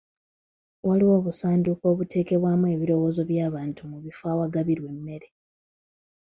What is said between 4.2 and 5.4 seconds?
awagabirwa emmere.